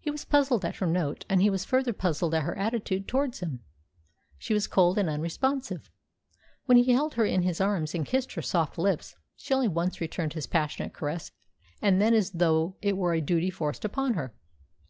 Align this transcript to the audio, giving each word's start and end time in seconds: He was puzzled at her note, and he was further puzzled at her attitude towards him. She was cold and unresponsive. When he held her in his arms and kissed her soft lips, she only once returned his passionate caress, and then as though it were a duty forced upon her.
He 0.00 0.10
was 0.10 0.24
puzzled 0.24 0.64
at 0.64 0.76
her 0.76 0.86
note, 0.86 1.26
and 1.28 1.42
he 1.42 1.50
was 1.50 1.66
further 1.66 1.92
puzzled 1.92 2.32
at 2.32 2.44
her 2.44 2.56
attitude 2.56 3.06
towards 3.06 3.40
him. 3.40 3.60
She 4.38 4.54
was 4.54 4.66
cold 4.66 4.96
and 4.96 5.06
unresponsive. 5.10 5.90
When 6.64 6.78
he 6.78 6.92
held 6.92 7.12
her 7.16 7.26
in 7.26 7.42
his 7.42 7.60
arms 7.60 7.94
and 7.94 8.06
kissed 8.06 8.32
her 8.32 8.40
soft 8.42 8.78
lips, 8.78 9.16
she 9.36 9.52
only 9.52 9.68
once 9.68 10.00
returned 10.00 10.32
his 10.32 10.46
passionate 10.46 10.94
caress, 10.94 11.30
and 11.82 12.00
then 12.00 12.14
as 12.14 12.30
though 12.30 12.76
it 12.80 12.96
were 12.96 13.12
a 13.12 13.20
duty 13.20 13.50
forced 13.50 13.84
upon 13.84 14.14
her. 14.14 14.32